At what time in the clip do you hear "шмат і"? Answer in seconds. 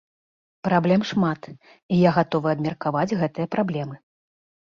1.09-1.95